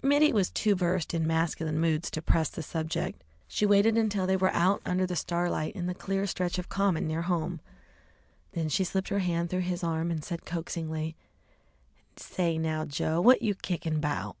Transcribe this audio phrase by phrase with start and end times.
[0.00, 3.24] Mittie was too versed in masculine moods to press the subject.
[3.48, 7.08] She waited until they were out under the starlight in the clear stretch of common
[7.08, 7.58] near home.
[8.52, 11.16] Then she slipped her hand through his arm and said coaxingly
[12.14, 14.36] "Say now, Joe, what you kickin' 'bout?"